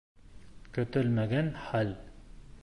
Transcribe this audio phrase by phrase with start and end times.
[0.73, 1.89] КӨТӨЛМӘГӘН ХӘЛ